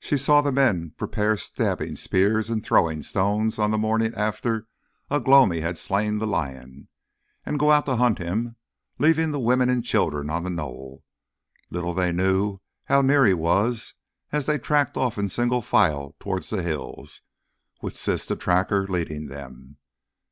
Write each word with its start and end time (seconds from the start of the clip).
She 0.00 0.16
saw 0.16 0.40
the 0.40 0.50
men 0.50 0.94
prepare 0.98 1.36
stabbing 1.36 1.94
spears 1.94 2.50
and 2.50 2.60
throwing 2.64 3.04
stones 3.04 3.56
on 3.56 3.70
the 3.70 3.78
morning 3.78 4.12
after 4.16 4.66
Ugh 5.12 5.28
lomi 5.28 5.60
had 5.60 5.78
slain 5.78 6.18
the 6.18 6.26
lion, 6.26 6.88
and 7.46 7.56
go 7.56 7.70
out 7.70 7.86
to 7.86 7.94
hunt 7.94 8.18
him, 8.18 8.56
leaving 8.98 9.30
the 9.30 9.38
women 9.38 9.70
and 9.70 9.84
children 9.84 10.28
on 10.28 10.42
the 10.42 10.50
knoll. 10.50 11.04
Little 11.70 11.94
they 11.94 12.10
knew 12.10 12.58
how 12.86 13.00
near 13.00 13.24
he 13.26 13.34
was 13.34 13.94
as 14.32 14.46
they 14.46 14.58
tracked 14.58 14.96
off 14.96 15.18
in 15.18 15.28
single 15.28 15.62
file 15.62 16.16
towards 16.18 16.50
the 16.50 16.64
hills, 16.64 17.20
with 17.80 17.94
Siss 17.94 18.26
the 18.26 18.34
Tracker 18.34 18.88
leading 18.88 19.28
them. 19.28 19.76